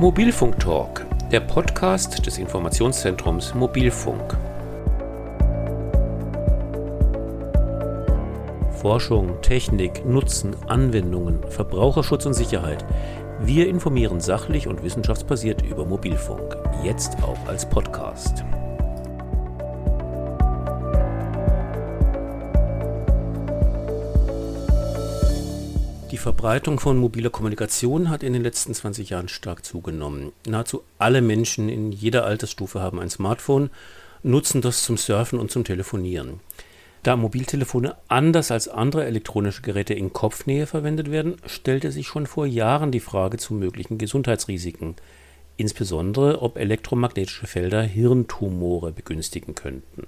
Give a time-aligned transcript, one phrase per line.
[0.00, 4.34] Mobilfunk Talk, der Podcast des Informationszentrums Mobilfunk.
[8.80, 12.82] Forschung, Technik, Nutzen, Anwendungen, Verbraucherschutz und Sicherheit.
[13.40, 18.42] Wir informieren sachlich und wissenschaftsbasiert über Mobilfunk, jetzt auch als Podcast.
[26.20, 30.32] Verbreitung von mobiler Kommunikation hat in den letzten 20 Jahren stark zugenommen.
[30.46, 33.70] Nahezu alle Menschen in jeder Altersstufe haben ein Smartphone,
[34.22, 36.40] nutzen das zum Surfen und zum Telefonieren.
[37.02, 42.44] Da Mobiltelefone anders als andere elektronische Geräte in Kopfnähe verwendet werden, stellte sich schon vor
[42.44, 44.96] Jahren die Frage zu möglichen Gesundheitsrisiken,
[45.56, 50.06] insbesondere ob elektromagnetische Felder Hirntumore begünstigen könnten.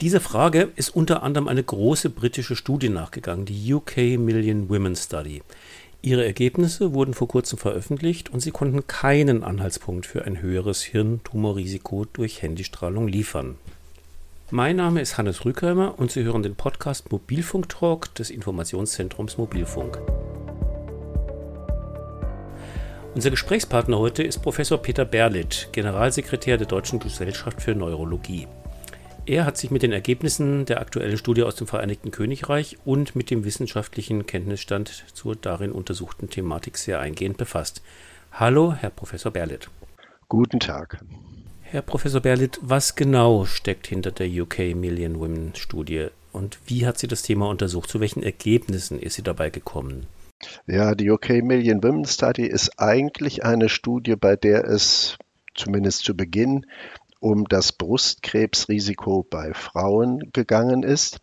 [0.00, 5.42] Dieser Frage ist unter anderem eine große britische Studie nachgegangen, die UK Million Women Study.
[6.00, 12.06] Ihre Ergebnisse wurden vor kurzem veröffentlicht und sie konnten keinen Anhaltspunkt für ein höheres Hirntumorrisiko
[12.14, 13.56] durch Handystrahlung liefern.
[14.50, 20.00] Mein Name ist Hannes Rückheimer und Sie hören den Podcast Mobilfunk Talk des Informationszentrums Mobilfunk.
[23.14, 28.46] Unser Gesprächspartner heute ist Professor Peter Berlitt, Generalsekretär der Deutschen Gesellschaft für Neurologie.
[29.30, 33.30] Er hat sich mit den Ergebnissen der aktuellen Studie aus dem Vereinigten Königreich und mit
[33.30, 37.80] dem wissenschaftlichen Kenntnisstand zur darin untersuchten Thematik sehr eingehend befasst.
[38.32, 39.70] Hallo, Herr Professor Berlitt.
[40.28, 41.04] Guten Tag.
[41.62, 46.98] Herr Professor Berlitt, was genau steckt hinter der UK Million Women Studie und wie hat
[46.98, 47.88] sie das Thema untersucht?
[47.88, 50.08] Zu welchen Ergebnissen ist sie dabei gekommen?
[50.66, 55.18] Ja, die UK Million Women Study ist eigentlich eine Studie, bei der es
[55.54, 56.66] zumindest zu Beginn
[57.20, 61.20] um das Brustkrebsrisiko bei Frauen gegangen ist.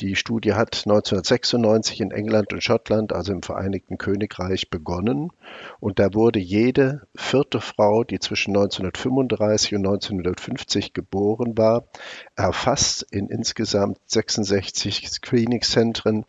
[0.00, 5.30] Die Studie hat 1996 in England und Schottland, also im Vereinigten Königreich, begonnen.
[5.78, 11.86] Und da wurde jede vierte Frau, die zwischen 1935 und 1950 geboren war,
[12.34, 16.24] erfasst in insgesamt 66 Screening-Zentren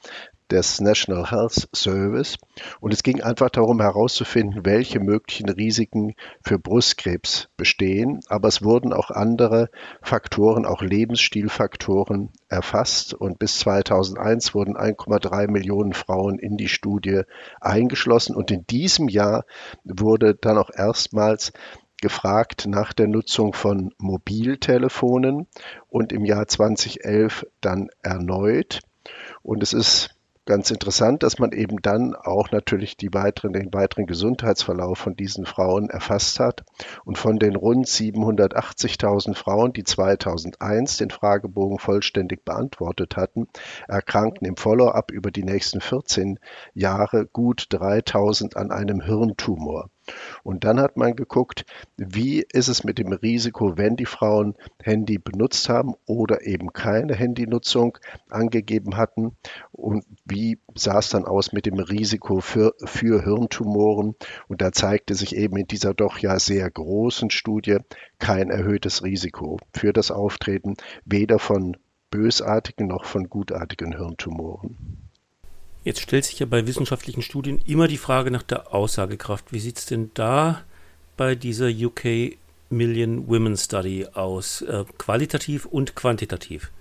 [0.51, 2.37] des National Health Service.
[2.79, 8.19] Und es ging einfach darum herauszufinden, welche möglichen Risiken für Brustkrebs bestehen.
[8.27, 9.69] Aber es wurden auch andere
[10.01, 13.13] Faktoren, auch Lebensstilfaktoren erfasst.
[13.13, 17.21] Und bis 2001 wurden 1,3 Millionen Frauen in die Studie
[17.59, 18.35] eingeschlossen.
[18.35, 19.45] Und in diesem Jahr
[19.83, 21.53] wurde dann auch erstmals
[22.01, 25.47] gefragt nach der Nutzung von Mobiltelefonen
[25.89, 28.81] und im Jahr 2011 dann erneut.
[29.41, 30.14] Und es ist
[30.45, 35.45] ganz interessant, dass man eben dann auch natürlich die weiteren, den weiteren Gesundheitsverlauf von diesen
[35.45, 36.63] Frauen erfasst hat.
[37.03, 43.47] Und von den rund 780.000 Frauen, die 2001 den Fragebogen vollständig beantwortet hatten,
[43.87, 46.39] erkrankten im Follow-up über die nächsten 14
[46.73, 49.89] Jahre gut 3000 an einem Hirntumor.
[50.43, 51.65] Und dann hat man geguckt,
[51.97, 57.15] wie ist es mit dem Risiko, wenn die Frauen Handy benutzt haben oder eben keine
[57.15, 57.97] Handynutzung
[58.29, 59.35] angegeben hatten
[59.71, 64.15] und wie sah es dann aus mit dem Risiko für, für Hirntumoren.
[64.47, 67.77] Und da zeigte sich eben in dieser doch ja sehr großen Studie
[68.19, 71.77] kein erhöhtes Risiko für das Auftreten weder von
[72.11, 75.04] bösartigen noch von gutartigen Hirntumoren.
[75.85, 79.53] Jetzt stellt sich ja bei wissenschaftlichen Studien immer die Frage nach der Aussagekraft.
[79.53, 80.63] Wie sieht es denn da
[81.15, 82.37] bei dieser UK
[82.71, 86.71] Million Women Study aus, äh, qualitativ und quantitativ?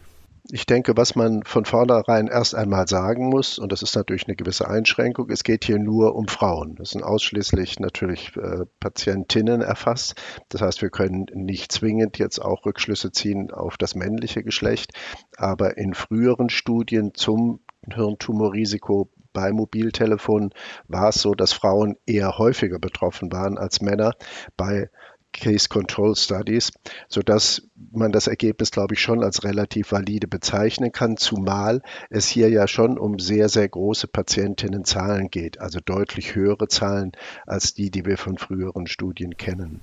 [0.50, 4.36] Ich denke, was man von vornherein erst einmal sagen muss, und das ist natürlich eine
[4.36, 6.76] gewisse Einschränkung, es geht hier nur um Frauen.
[6.76, 10.14] Das sind ausschließlich natürlich äh, Patientinnen erfasst.
[10.48, 14.92] Das heißt, wir können nicht zwingend jetzt auch Rückschlüsse ziehen auf das männliche Geschlecht.
[15.36, 17.60] Aber in früheren Studien zum
[17.92, 20.50] Hirntumorrisiko bei Mobiltelefonen
[20.88, 24.14] war es so, dass Frauen eher häufiger betroffen waren als Männer
[24.56, 24.88] bei
[25.34, 26.70] Case Control Studies,
[27.08, 32.48] sodass man das Ergebnis, glaube ich, schon als relativ valide bezeichnen kann, zumal es hier
[32.48, 37.12] ja schon um sehr, sehr große Patientinnenzahlen geht, also deutlich höhere Zahlen
[37.46, 39.80] als die, die wir von früheren Studien kennen.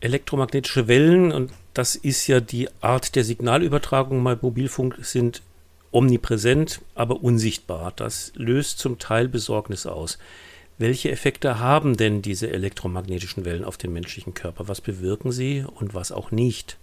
[0.00, 5.42] Elektromagnetische Wellen, und das ist ja die Art der Signalübertragung bei Mobilfunk, sind
[5.90, 7.92] omnipräsent, aber unsichtbar.
[7.94, 10.18] Das löst zum Teil Besorgnis aus.
[10.78, 14.68] Welche Effekte haben denn diese elektromagnetischen Wellen auf den menschlichen Körper?
[14.68, 16.78] Was bewirken sie und was auch nicht?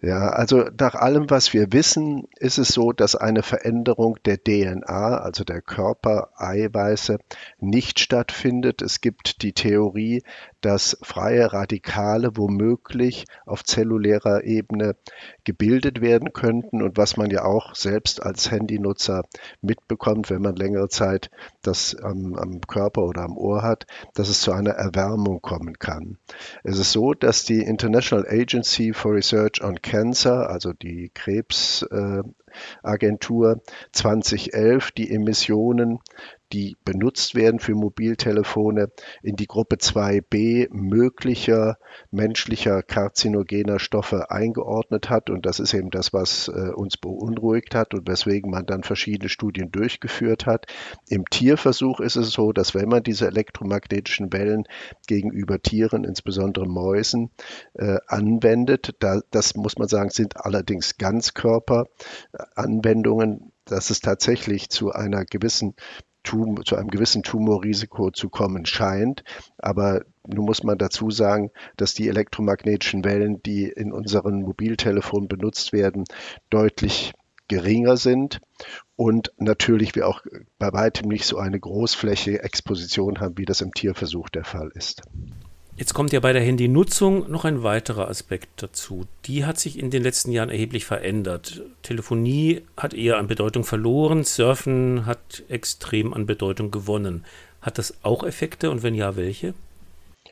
[0.00, 5.18] Ja, also nach allem, was wir wissen, ist es so, dass eine Veränderung der DNA,
[5.18, 7.18] also der Körpereiweiße,
[7.58, 8.80] nicht stattfindet.
[8.80, 10.22] Es gibt die Theorie,
[10.60, 14.96] dass freie Radikale womöglich auf zellulärer Ebene
[15.44, 19.22] gebildet werden könnten und was man ja auch selbst als Handynutzer
[19.60, 21.30] mitbekommt, wenn man längere Zeit
[21.62, 26.18] das am, am Körper oder am Ohr hat, dass es zu einer Erwärmung kommen kann.
[26.64, 33.62] Es ist so, dass die International Agency for Research on Cancer, also die Krebsagentur,
[33.92, 36.00] 2011 die Emissionen
[36.52, 38.90] die benutzt werden für Mobiltelefone,
[39.22, 41.78] in die Gruppe 2b möglicher
[42.10, 45.28] menschlicher karzinogener Stoffe eingeordnet hat.
[45.30, 49.28] Und das ist eben das, was äh, uns beunruhigt hat und weswegen man dann verschiedene
[49.28, 50.66] Studien durchgeführt hat.
[51.08, 54.64] Im Tierversuch ist es so, dass wenn man diese elektromagnetischen Wellen
[55.06, 57.30] gegenüber Tieren, insbesondere Mäusen,
[57.74, 65.24] äh, anwendet, da, das muss man sagen, sind allerdings Ganzkörperanwendungen, dass es tatsächlich zu einer
[65.24, 65.74] gewissen
[66.28, 69.24] Tum zu einem gewissen Tumorrisiko zu kommen scheint.
[69.56, 75.72] Aber nun muss man dazu sagen, dass die elektromagnetischen Wellen, die in unseren Mobiltelefonen benutzt
[75.72, 76.04] werden,
[76.50, 77.14] deutlich
[77.48, 78.42] geringer sind
[78.94, 80.20] und natürlich wir auch
[80.58, 85.00] bei weitem nicht so eine großflächige Exposition haben, wie das im Tierversuch der Fall ist.
[85.78, 89.06] Jetzt kommt ja bei der Handynutzung noch ein weiterer Aspekt dazu.
[89.26, 91.62] Die hat sich in den letzten Jahren erheblich verändert.
[91.82, 97.24] Telefonie hat eher an Bedeutung verloren, Surfen hat extrem an Bedeutung gewonnen.
[97.62, 99.54] Hat das auch Effekte und wenn ja, welche?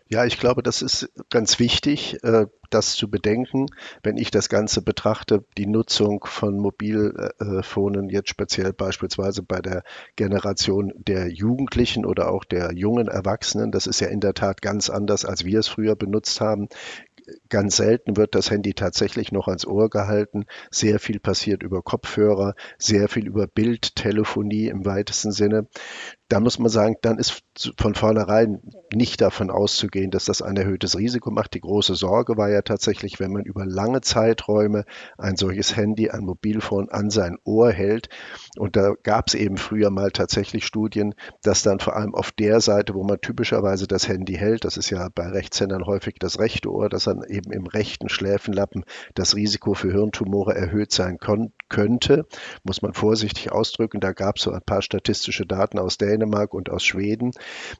[0.09, 3.67] Ja, ich glaube, das ist ganz wichtig, äh, das zu bedenken,
[4.05, 9.83] wenn ich das Ganze betrachte, die Nutzung von Mobilfonen jetzt speziell beispielsweise bei der
[10.15, 13.73] Generation der Jugendlichen oder auch der jungen Erwachsenen.
[13.73, 16.69] Das ist ja in der Tat ganz anders, als wir es früher benutzt haben.
[17.49, 20.47] Ganz selten wird das Handy tatsächlich noch ans Ohr gehalten.
[20.71, 25.69] Sehr viel passiert über Kopfhörer, sehr viel über Bildtelefonie im weitesten Sinne
[26.29, 27.45] da muss man sagen, dann ist
[27.79, 28.61] von vornherein
[28.93, 31.55] nicht davon auszugehen, dass das ein erhöhtes Risiko macht.
[31.55, 34.85] Die große Sorge war ja tatsächlich, wenn man über lange Zeiträume
[35.19, 38.09] ein solches Handy, ein Mobilfon an sein Ohr hält.
[38.59, 42.61] Und da gab es eben früher mal tatsächlich Studien, dass dann vor allem auf der
[42.61, 46.73] Seite, wo man typischerweise das Handy hält, das ist ja bei Rechtshändern häufig das rechte
[46.73, 48.85] Ohr, dass dann eben im rechten Schläfenlappen
[49.15, 51.19] das Risiko für Hirntumore erhöht sein
[51.69, 52.27] könnte.
[52.65, 54.01] Muss man vorsichtig ausdrücken.
[54.01, 57.33] Da gab es so ein paar statistische Daten aus Dänemark und aus Schweden.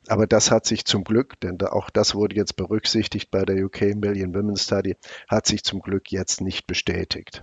[0.09, 3.95] Aber das hat sich zum Glück, denn auch das wurde jetzt berücksichtigt bei der UK
[3.97, 4.97] Million Women Study,
[5.29, 7.43] hat sich zum Glück jetzt nicht bestätigt.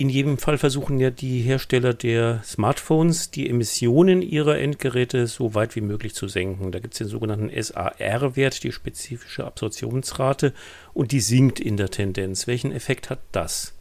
[0.00, 5.74] In jedem Fall versuchen ja die Hersteller der Smartphones, die Emissionen ihrer Endgeräte so weit
[5.74, 6.70] wie möglich zu senken.
[6.70, 10.54] Da gibt es den sogenannten SAR-Wert, die spezifische Absorptionsrate,
[10.94, 12.46] und die sinkt in der Tendenz.
[12.46, 13.74] Welchen Effekt hat das?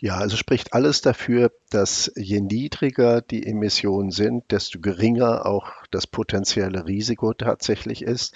[0.00, 6.06] Ja, also spricht alles dafür, dass je niedriger die Emissionen sind, desto geringer auch das
[6.06, 8.34] potenzielle Risiko tatsächlich ist.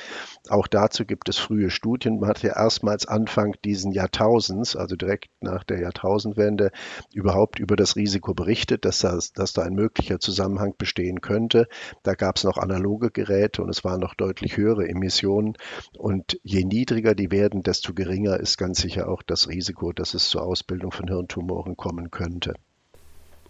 [0.48, 2.18] Auch dazu gibt es frühe Studien.
[2.18, 6.70] Man hat ja erstmals Anfang diesen Jahrtausends, also direkt nach der Jahrtausendwende,
[7.12, 11.68] überhaupt über das Risiko berichtet, dass, das, dass da ein möglicher Zusammenhang bestehen könnte.
[12.02, 15.58] Da gab es noch analoge Geräte und es waren noch deutlich höhere Emissionen.
[15.98, 20.30] Und je niedriger die werden, desto geringer ist ganz sicher auch das Risiko, dass es
[20.30, 22.54] zur Ausbildung von Hirntumoren kommen könnte.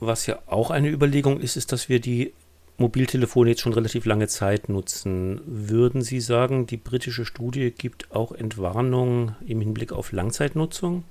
[0.01, 2.33] Was ja auch eine Überlegung ist, ist, dass wir die
[2.81, 5.43] Mobiltelefone jetzt schon relativ lange Zeit nutzen.
[5.45, 11.05] Würden Sie sagen, die britische Studie gibt auch Entwarnung im Hinblick auf Langzeitnutzung?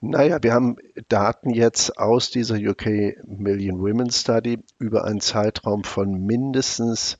[0.00, 0.76] Naja, wir haben
[1.08, 7.18] Daten jetzt aus dieser UK Million Women Study über einen Zeitraum von mindestens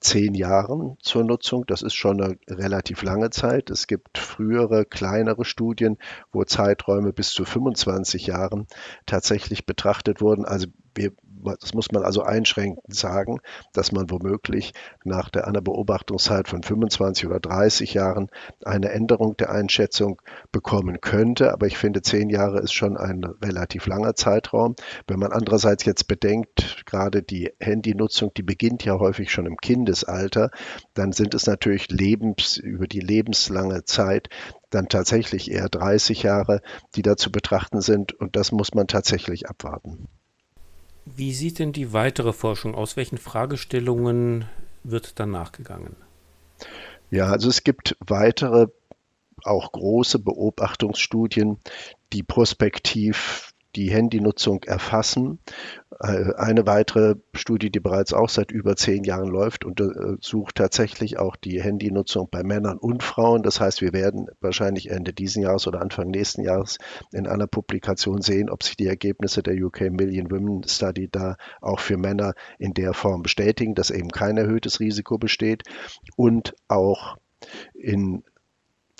[0.00, 1.64] zehn Jahren zur Nutzung.
[1.66, 3.70] Das ist schon eine relativ lange Zeit.
[3.70, 5.98] Es gibt frühere, kleinere Studien,
[6.32, 8.66] wo Zeiträume bis zu 25 Jahren
[9.06, 10.44] tatsächlich betrachtet wurden.
[10.44, 11.12] Also wir
[11.60, 13.40] das muss man also einschränkend sagen,
[13.72, 14.72] dass man womöglich
[15.04, 18.30] nach der, einer Beobachtungszeit von 25 oder 30 Jahren
[18.64, 20.20] eine Änderung der Einschätzung
[20.52, 21.52] bekommen könnte.
[21.52, 24.74] Aber ich finde, zehn Jahre ist schon ein relativ langer Zeitraum.
[25.06, 30.50] Wenn man andererseits jetzt bedenkt, gerade die Handynutzung, die beginnt ja häufig schon im Kindesalter,
[30.94, 34.28] dann sind es natürlich lebens, über die lebenslange Zeit
[34.70, 36.60] dann tatsächlich eher 30 Jahre,
[36.96, 38.12] die da zu betrachten sind.
[38.12, 40.08] Und das muss man tatsächlich abwarten.
[41.04, 42.96] Wie sieht denn die weitere Forschung aus?
[42.96, 44.46] Welchen Fragestellungen
[44.82, 45.96] wird dann nachgegangen?
[47.10, 48.68] Ja, also es gibt weitere,
[49.44, 51.58] auch große Beobachtungsstudien,
[52.12, 53.43] die prospektiv
[53.76, 55.38] die Handynutzung erfassen.
[56.00, 61.36] Äh, eine weitere Studie, die bereits auch seit über zehn Jahren läuft, untersucht tatsächlich auch
[61.36, 63.42] die Handynutzung bei Männern und Frauen.
[63.42, 66.78] Das heißt, wir werden wahrscheinlich Ende diesen Jahres oder Anfang nächsten Jahres
[67.12, 71.80] in einer Publikation sehen, ob sich die Ergebnisse der UK Million Women Study da auch
[71.80, 75.62] für Männer in der Form bestätigen, dass eben kein erhöhtes Risiko besteht
[76.16, 77.16] und auch
[77.74, 78.24] in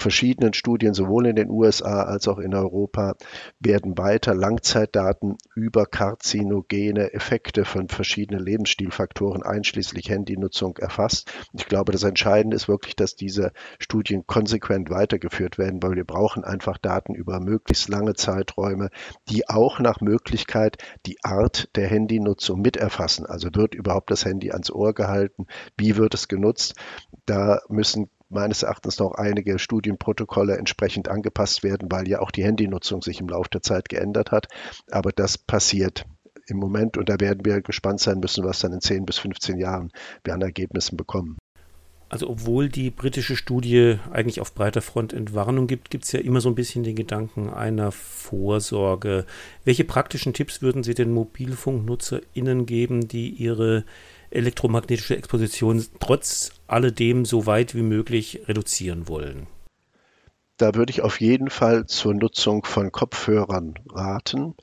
[0.05, 3.15] verschiedenen Studien, sowohl in den USA als auch in Europa,
[3.59, 11.33] werden weiter Langzeitdaten über karzinogene Effekte von verschiedenen Lebensstilfaktoren, einschließlich Handynutzung, erfasst.
[11.55, 16.45] Ich glaube, das Entscheidende ist wirklich, dass diese Studien konsequent weitergeführt werden, weil wir brauchen
[16.45, 18.91] einfach Daten über möglichst lange Zeiträume,
[19.31, 23.25] die auch nach Möglichkeit die Art der Handynutzung miterfassen.
[23.25, 25.47] Also wird überhaupt das Handy ans Ohr gehalten?
[25.79, 26.75] Wie wird es genutzt?
[27.25, 33.03] Da müssen meines Erachtens noch einige Studienprotokolle entsprechend angepasst werden, weil ja auch die Handynutzung
[33.03, 34.49] sich im Laufe der Zeit geändert hat.
[34.91, 36.05] Aber das passiert
[36.47, 39.59] im Moment und da werden wir gespannt sein müssen, was dann in 10 bis 15
[39.59, 39.91] Jahren
[40.25, 41.39] wir an Ergebnissen bekommen.
[42.15, 46.41] Also obwohl die britische Studie eigentlich auf breiter Front Entwarnung gibt, gibt es ja immer
[46.41, 49.25] so ein bisschen den Gedanken einer Vorsorge.
[49.65, 53.85] Welche praktischen Tipps würden Sie den MobilfunknutzerInnen geben, die ihre
[54.35, 59.47] elektromagnetische Exposition trotz alledem so weit wie möglich reduzieren wollen?
[60.57, 64.55] Da würde ich auf jeden Fall zur Nutzung von Kopfhörern raten.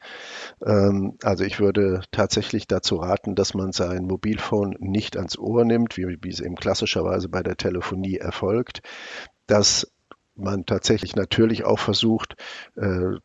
[0.66, 5.98] Ähm, also ich würde tatsächlich dazu raten, dass man sein Mobilphone nicht ans Ohr nimmt,
[5.98, 8.82] wie, es eben klassischerweise bei der Telefonie erfolgt.
[9.48, 9.92] Dass
[10.36, 12.36] man tatsächlich natürlich auch versucht,
[12.76, 13.18] äh,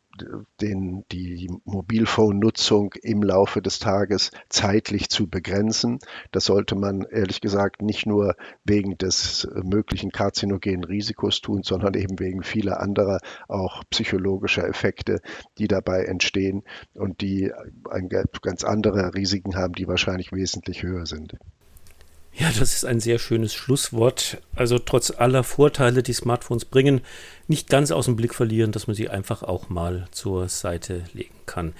[0.61, 5.99] den, die Mobilphone-Nutzung im Laufe des Tages zeitlich zu begrenzen.
[6.31, 12.19] Das sollte man ehrlich gesagt nicht nur wegen des möglichen karzinogenen Risikos tun, sondern eben
[12.19, 15.21] wegen vieler anderer auch psychologischer Effekte,
[15.57, 17.51] die dabei entstehen und die
[18.41, 21.37] ganz andere Risiken haben, die wahrscheinlich wesentlich höher sind.
[22.39, 24.41] Ja, das ist ein sehr schönes Schlusswort.
[24.55, 27.01] Also trotz aller Vorteile, die Smartphones bringen,
[27.47, 31.33] nicht ganz aus dem Blick verlieren, dass man sie einfach auch mal zur Seite legen
[31.47, 31.73] kann.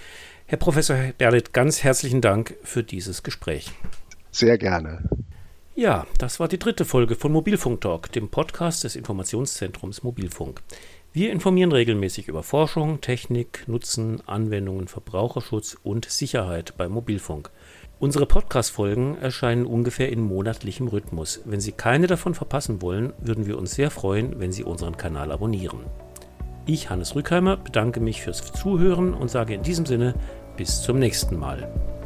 [0.48, 3.72] Herr Professor Berlet, ganz herzlichen Dank für dieses Gespräch.
[4.32, 5.08] Sehr gerne.
[5.76, 10.64] Ja, das war die dritte Folge von Mobilfunk Talk, dem Podcast des Informationszentrums Mobilfunk.
[11.18, 17.50] Wir informieren regelmäßig über Forschung, Technik, Nutzen, Anwendungen, Verbraucherschutz und Sicherheit beim Mobilfunk.
[17.98, 21.42] Unsere Podcast-Folgen erscheinen ungefähr in monatlichem Rhythmus.
[21.46, 25.32] Wenn Sie keine davon verpassen wollen, würden wir uns sehr freuen, wenn Sie unseren Kanal
[25.32, 25.88] abonnieren.
[26.68, 30.14] Ich, Hannes Rückheimer, bedanke mich fürs Zuhören und sage in diesem Sinne
[30.56, 31.97] bis zum nächsten Mal.